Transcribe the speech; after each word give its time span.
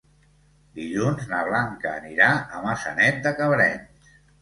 Dilluns 0.79 1.27
na 1.35 1.43
Blanca 1.51 1.93
anirà 1.99 2.33
a 2.41 2.65
Maçanet 2.67 3.25
de 3.29 3.39
Cabrenys. 3.43 4.15